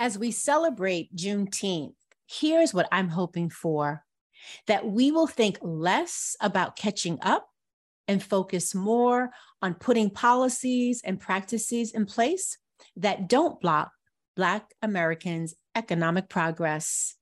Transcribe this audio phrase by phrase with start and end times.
[0.00, 1.92] As we celebrate Juneteenth,
[2.26, 4.02] here's what I'm hoping for
[4.66, 7.50] that we will think less about catching up
[8.08, 9.28] and focus more
[9.60, 12.56] on putting policies and practices in place
[12.96, 13.90] that don't block
[14.36, 17.16] Black Americans' economic progress.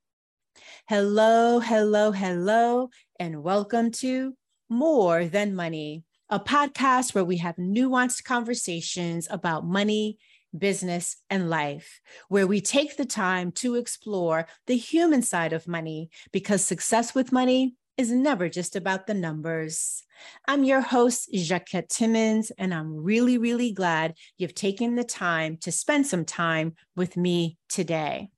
[0.87, 4.35] Hello, hello, hello, and welcome to
[4.69, 10.17] More Than Money, a podcast where we have nuanced conversations about money
[10.57, 16.11] business, and life, where we take the time to explore the human side of money
[16.33, 20.05] because success with money is never just about the numbers.
[20.47, 25.73] I'm your host, Jacquette Timmons, and I'm really, really glad you've taken the time to
[25.73, 28.31] spend some time with me today.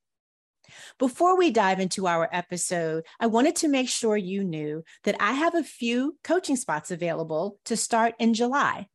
[0.98, 5.33] Before we dive into our episode, I wanted to make sure you knew that I
[5.33, 8.86] have a few coaching spots available to start in July.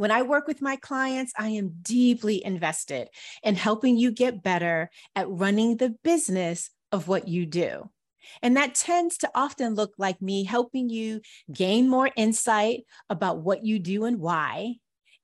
[0.00, 3.08] When I work with my clients, I am deeply invested
[3.42, 7.90] in helping you get better at running the business of what you do.
[8.40, 11.20] And that tends to often look like me helping you
[11.52, 14.76] gain more insight about what you do and why,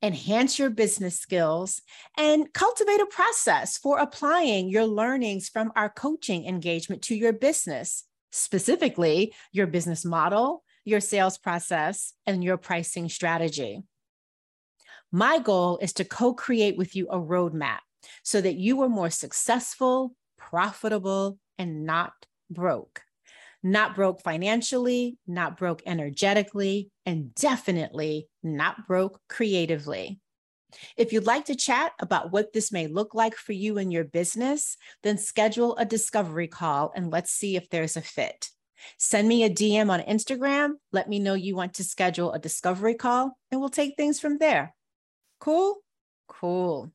[0.02, 1.80] enhance your business skills,
[2.18, 8.05] and cultivate a process for applying your learnings from our coaching engagement to your business,
[8.30, 13.83] specifically your business model, your sales process, and your pricing strategy.
[15.17, 17.78] My goal is to co create with you a roadmap
[18.22, 22.12] so that you are more successful, profitable, and not
[22.50, 23.00] broke.
[23.62, 30.20] Not broke financially, not broke energetically, and definitely not broke creatively.
[30.98, 34.05] If you'd like to chat about what this may look like for you and your
[34.05, 38.51] business, then schedule a discovery call and let's see if there's a fit.
[38.98, 40.75] Send me a DM on Instagram.
[40.92, 44.36] Let me know you want to schedule a discovery call, and we'll take things from
[44.36, 44.76] there.
[45.46, 45.77] Cool?
[46.27, 46.90] Cool.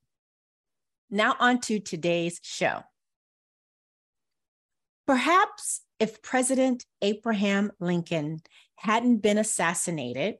[1.09, 2.81] Now, on to today's show.
[5.07, 8.41] Perhaps if President Abraham Lincoln
[8.75, 10.35] hadn't been assassinated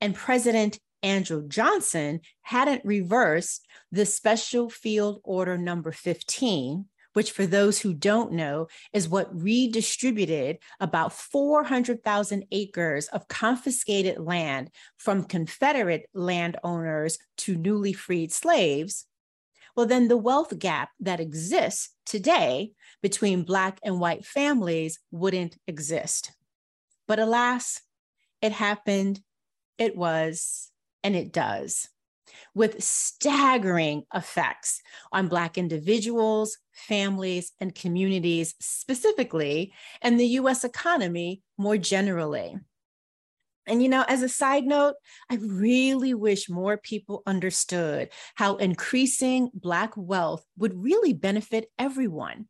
[0.00, 6.84] and President Andrew Johnson hadn't reversed the Special Field Order number 15,
[7.16, 14.68] which, for those who don't know, is what redistributed about 400,000 acres of confiscated land
[14.98, 19.06] from Confederate landowners to newly freed slaves,
[19.74, 26.32] well, then the wealth gap that exists today between Black and white families wouldn't exist.
[27.08, 27.80] But alas,
[28.42, 29.22] it happened,
[29.78, 30.70] it was,
[31.02, 31.88] and it does
[32.54, 34.80] with staggering effects
[35.12, 42.56] on Black individuals, families, and communities specifically, and the US economy more generally.
[43.66, 44.94] And, you know, as a side note,
[45.28, 52.46] I really wish more people understood how increasing Black wealth would really benefit everyone.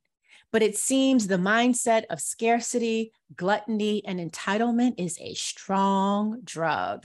[0.53, 7.05] But it seems the mindset of scarcity, gluttony, and entitlement is a strong drug.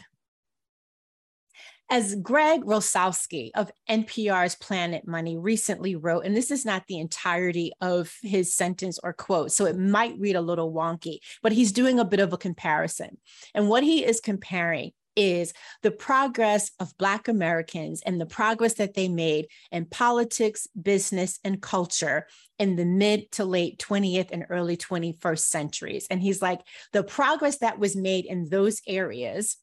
[1.91, 7.73] As Greg Rosalsky of NPR's Planet Money recently wrote, and this is not the entirety
[7.81, 11.99] of his sentence or quote, so it might read a little wonky, but he's doing
[11.99, 13.17] a bit of a comparison.
[13.53, 15.51] And what he is comparing is
[15.83, 21.61] the progress of Black Americans and the progress that they made in politics, business, and
[21.61, 22.25] culture
[22.57, 26.07] in the mid to late 20th and early 21st centuries.
[26.09, 26.61] And he's like,
[26.93, 29.57] the progress that was made in those areas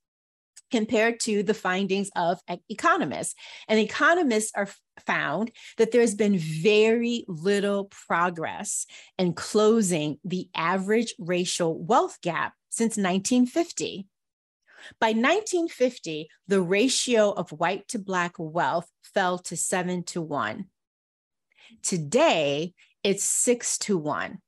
[0.71, 3.35] compared to the findings of economists.
[3.69, 4.69] And economists are
[5.07, 8.87] found that there's been very little progress
[9.19, 14.07] in closing the average racial wealth gap since 1950.
[15.01, 20.67] By 1950, the ratio of white to Black wealth fell to seven to one.
[21.83, 24.39] Today, it's six to one.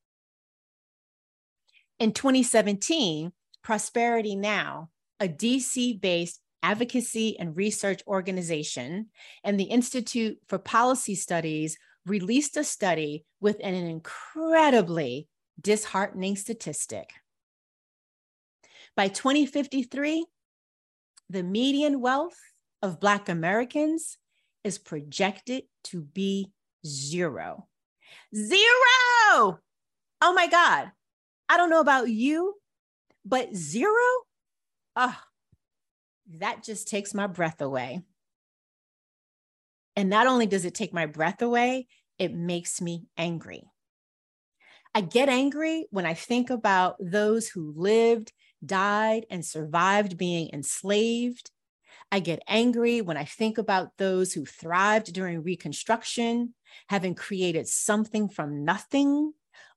[2.00, 3.30] In 2017,
[3.62, 4.88] Prosperity Now,
[5.20, 9.08] a DC based advocacy and research organization,
[9.44, 11.76] and the Institute for Policy Studies
[12.06, 15.28] released a study with an incredibly
[15.60, 17.10] disheartening statistic.
[18.96, 20.24] By 2053,
[21.28, 22.38] the median wealth
[22.80, 24.16] of Black Americans
[24.64, 26.50] is projected to be
[26.86, 27.68] zero.
[28.34, 29.60] Zero.
[30.22, 30.92] Oh my God.
[31.50, 32.54] I don't know about you,
[33.24, 33.90] but zero,
[34.94, 35.18] oh,
[36.38, 38.02] that just takes my breath away.
[39.96, 41.88] And not only does it take my breath away,
[42.20, 43.64] it makes me angry.
[44.94, 48.32] I get angry when I think about those who lived,
[48.64, 51.50] died, and survived being enslaved.
[52.12, 56.54] I get angry when I think about those who thrived during Reconstruction,
[56.88, 59.32] having created something from nothing,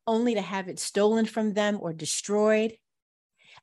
[0.07, 2.77] only to have it stolen from them or destroyed.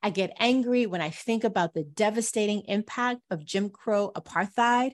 [0.03, 4.93] I get angry when I think about the devastating impact of Jim Crow apartheid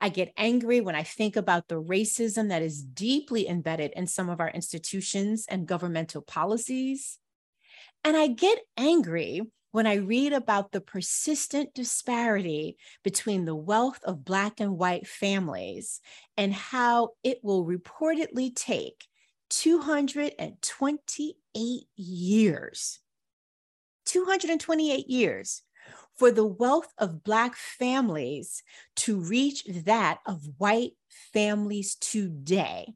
[0.00, 4.28] I get angry when I think about the racism that is deeply embedded in some
[4.28, 7.18] of our institutions and governmental policies.
[8.04, 9.42] And I get angry
[9.72, 16.00] when I read about the persistent disparity between the wealth of Black and white families
[16.36, 19.06] and how it will reportedly take
[19.50, 23.00] 228 years.
[24.06, 25.62] 228 years
[26.16, 28.62] for the wealth of Black families
[28.96, 30.92] to reach that of white
[31.32, 32.94] families today.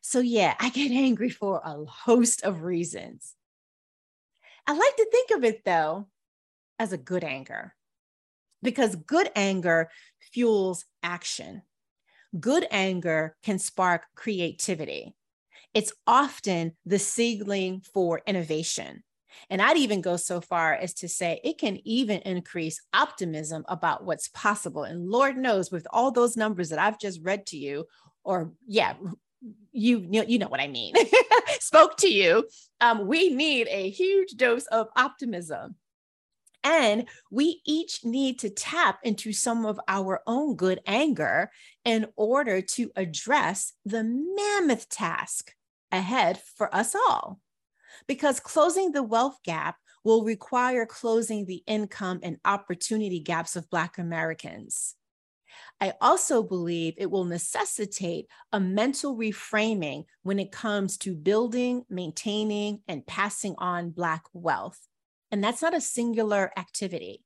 [0.00, 3.34] So, yeah, I get angry for a host of reasons.
[4.66, 6.06] I like to think of it, though,
[6.78, 7.74] as a good anger,
[8.62, 9.90] because good anger
[10.32, 11.62] fuels action.
[12.38, 15.14] Good anger can spark creativity.
[15.74, 19.02] It's often the seedling for innovation.
[19.50, 24.04] And I'd even go so far as to say it can even increase optimism about
[24.04, 24.84] what's possible.
[24.84, 27.84] And Lord knows, with all those numbers that I've just read to you,
[28.24, 28.94] or yeah,
[29.72, 30.94] you you know what I mean,
[31.60, 32.48] spoke to you,
[32.80, 35.76] um, we need a huge dose of optimism.
[36.66, 41.52] And we each need to tap into some of our own good anger
[41.84, 45.52] in order to address the mammoth task
[45.92, 47.38] ahead for us all
[48.08, 53.96] because closing the wealth gap will require closing the income and opportunity gaps of Black
[53.98, 54.96] Americans.
[55.80, 62.80] I also believe it will necessitate a mental reframing when it comes to building, maintaining,
[62.88, 64.80] and passing on Black wealth.
[65.30, 67.22] And that's not a singular activity.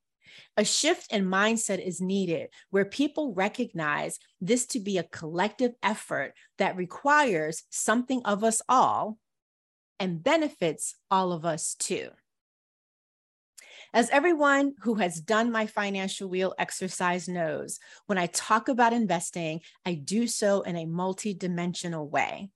[0.56, 6.34] A shift in mindset is needed where people recognize this to be a collective effort
[6.58, 9.18] that requires something of us all
[9.98, 12.08] and benefits all of us too.
[13.92, 19.62] As everyone who has done my financial wheel exercise knows, when I talk about investing,
[19.84, 22.50] I do so in a multidimensional way,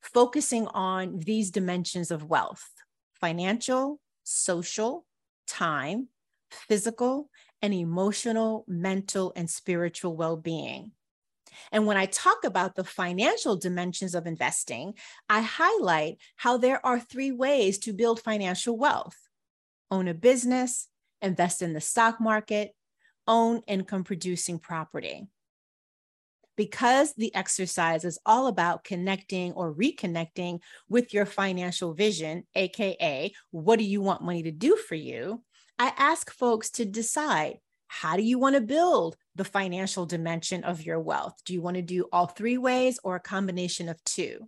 [0.00, 2.68] focusing on these dimensions of wealth
[3.14, 3.98] financial,
[4.28, 5.06] social,
[5.46, 6.08] time,
[6.50, 7.30] physical,
[7.62, 10.92] and emotional, mental, and spiritual well being.
[11.72, 14.94] And when I talk about the financial dimensions of investing,
[15.28, 19.16] I highlight how there are three ways to build financial wealth
[19.90, 20.88] own a business,
[21.22, 22.72] invest in the stock market,
[23.26, 25.26] own income producing property.
[26.58, 30.58] Because the exercise is all about connecting or reconnecting
[30.88, 35.44] with your financial vision, AKA, what do you want money to do for you?
[35.78, 40.82] I ask folks to decide how do you want to build the financial dimension of
[40.82, 41.34] your wealth?
[41.44, 44.40] Do you want to do all three ways or a combination of two?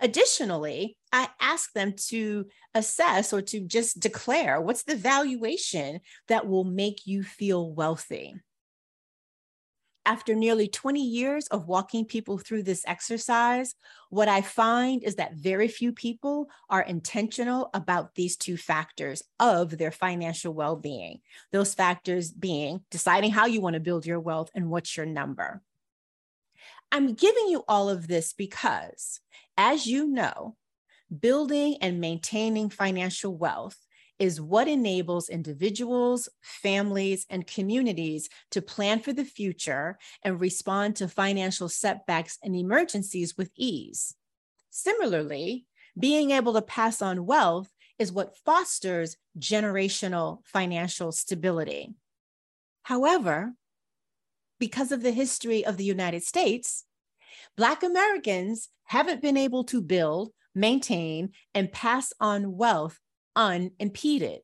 [0.00, 6.62] Additionally, I ask them to assess or to just declare what's the valuation that will
[6.62, 8.36] make you feel wealthy
[10.04, 13.74] after nearly 20 years of walking people through this exercise,
[14.10, 19.78] what I find is that very few people are intentional about these two factors of
[19.78, 21.20] their financial well being.
[21.52, 25.62] Those factors being deciding how you want to build your wealth and what's your number.
[26.90, 29.20] I'm giving you all of this because,
[29.56, 30.56] as you know,
[31.20, 33.78] building and maintaining financial wealth
[34.18, 41.08] is what enables individuals, families, and communities to plan for the future and respond to
[41.08, 44.14] financial setbacks and emergencies with ease.
[44.70, 45.66] Similarly,
[45.98, 51.94] being able to pass on wealth is what fosters generational financial stability.
[52.82, 53.52] However,
[54.58, 56.84] because of the history of the United States,
[57.56, 62.98] Black Americans haven't been able to build, maintain, and pass on wealth
[63.36, 64.40] unimpeded.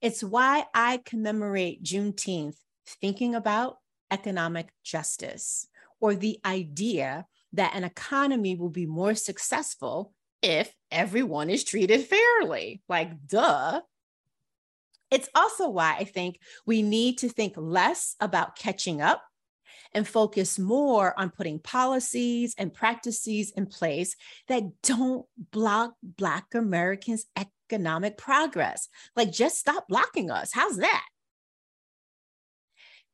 [0.00, 2.56] It's why I commemorate Juneteenth
[3.00, 3.78] thinking about
[4.10, 5.66] economic justice
[6.00, 12.82] or the idea that an economy will be more successful if everyone is treated fairly.
[12.88, 13.80] Like, duh.
[15.10, 19.22] It's also why I think we need to think less about catching up
[19.94, 24.16] and focus more on putting policies and practices in place
[24.48, 28.88] that don't block Black Americans' economic progress.
[29.16, 30.50] Like, just stop blocking us.
[30.52, 31.06] How's that?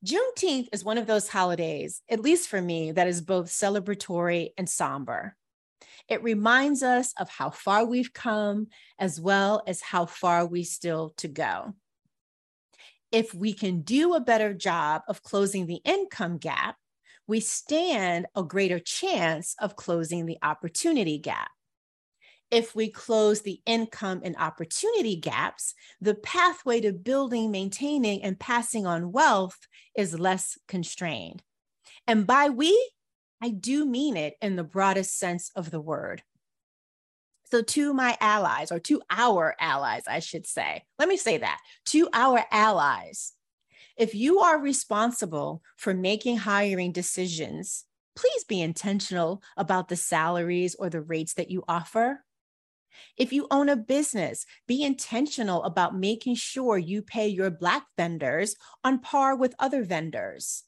[0.05, 4.69] Juneteenth is one of those holidays, at least for me, that is both celebratory and
[4.69, 5.37] somber.
[6.09, 8.69] It reminds us of how far we've come,
[8.99, 11.75] as well as how far we still to go.
[13.13, 16.77] If we can do a better job of closing the income gap,
[17.27, 21.51] we stand a greater chance of closing the opportunity gap.
[22.51, 28.87] If we close the income and opportunity gaps, the pathway to building, maintaining, and passing
[28.87, 29.59] on wealth
[29.97, 31.43] is less constrained.
[32.09, 32.93] And by we,
[33.41, 36.23] I do mean it in the broadest sense of the word.
[37.51, 41.59] So, to my allies, or to our allies, I should say, let me say that
[41.87, 43.33] to our allies,
[43.97, 50.91] if you are responsible for making hiring decisions, please be intentional about the salaries or
[50.91, 52.25] the rates that you offer.
[53.17, 58.57] If you own a business, be intentional about making sure you pay your Black vendors
[58.85, 60.65] on par with other vendors.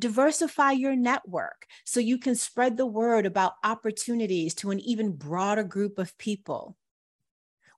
[0.00, 5.64] Diversify your network so you can spread the word about opportunities to an even broader
[5.64, 6.76] group of people.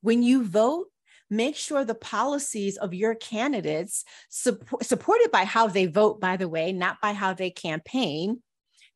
[0.03, 0.89] When you vote,
[1.31, 6.49] make sure the policies of your candidates, support, supported by how they vote, by the
[6.49, 8.43] way, not by how they campaign,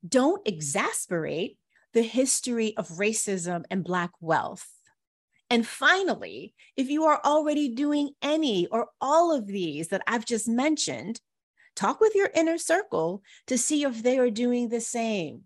[0.06, 1.56] don't exasperate
[1.94, 4.68] the history of racism and Black wealth.
[5.48, 10.48] And finally, if you are already doing any or all of these that I've just
[10.48, 11.20] mentioned,
[11.76, 15.42] Talk with your inner circle to see if they are doing the same.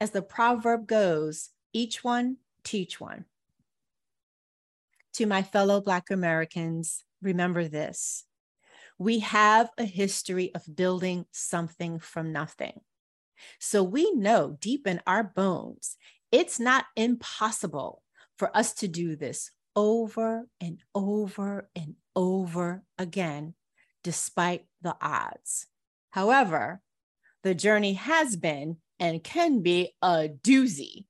[0.00, 3.24] As the proverb goes, each one teach one.
[5.14, 8.24] To my fellow Black Americans, remember this
[8.98, 12.80] we have a history of building something from nothing.
[13.60, 15.96] So we know deep in our bones,
[16.32, 18.02] it's not impossible
[18.36, 23.54] for us to do this over and over and over again
[24.08, 25.66] despite the odds.
[26.08, 26.80] However,
[27.42, 31.04] the journey has been and can be a doozy.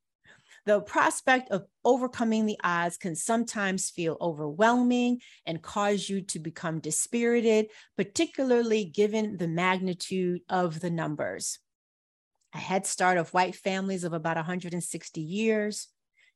[0.67, 6.81] The prospect of overcoming the odds can sometimes feel overwhelming and cause you to become
[6.81, 11.61] dispirited, particularly given the magnitude of the numbers.
[12.53, 15.87] A head start of white families of about 160 years,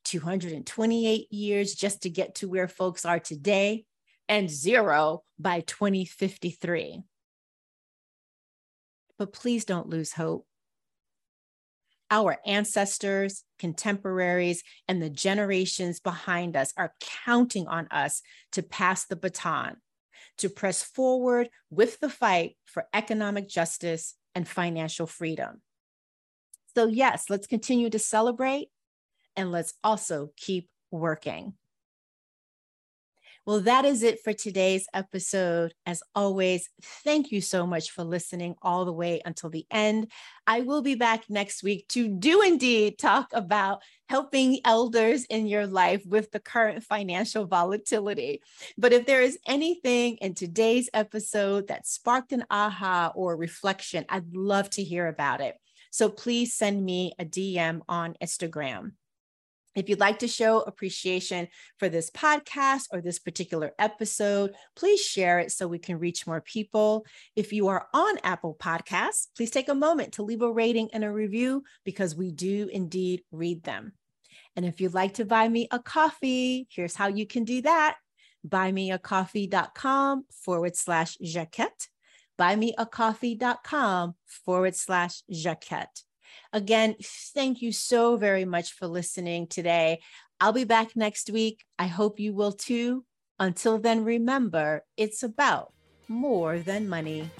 [0.04, 3.84] 228 years just to get to where folks are today,
[4.28, 7.02] and zero by 2053.
[9.18, 10.46] But please don't lose hope.
[12.10, 18.20] Our ancestors, contemporaries, and the generations behind us are counting on us
[18.52, 19.76] to pass the baton,
[20.38, 25.62] to press forward with the fight for economic justice and financial freedom.
[26.74, 28.68] So, yes, let's continue to celebrate
[29.36, 31.54] and let's also keep working.
[33.44, 35.74] Well, that is it for today's episode.
[35.84, 40.12] As always, thank you so much for listening all the way until the end.
[40.46, 45.66] I will be back next week to do indeed talk about helping elders in your
[45.66, 48.42] life with the current financial volatility.
[48.78, 54.36] But if there is anything in today's episode that sparked an aha or reflection, I'd
[54.36, 55.56] love to hear about it.
[55.90, 58.92] So please send me a DM on Instagram.
[59.74, 61.48] If you'd like to show appreciation
[61.78, 66.40] for this podcast or this particular episode, please share it so we can reach more
[66.40, 67.06] people.
[67.36, 71.04] If you are on Apple Podcasts, please take a moment to leave a rating and
[71.04, 73.92] a review because we do indeed read them.
[74.56, 77.96] And if you'd like to buy me a coffee, here's how you can do that
[78.46, 81.88] buymeacoffee.com forward slash Jacquette.
[82.38, 86.02] Buymeacoffee.com forward slash Jacquette.
[86.52, 86.96] Again,
[87.34, 90.00] thank you so very much for listening today.
[90.40, 91.64] I'll be back next week.
[91.78, 93.04] I hope you will too.
[93.38, 95.72] Until then, remember, it's about
[96.08, 97.30] more than money.